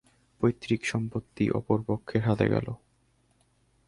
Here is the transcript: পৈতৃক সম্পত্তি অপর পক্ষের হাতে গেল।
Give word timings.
পৈতৃক 0.41 0.81
সম্পত্তি 0.85 1.45
অপর 1.51 1.79
পক্ষের 1.87 2.21
হাতে 2.21 2.45
গেল। 2.49 2.67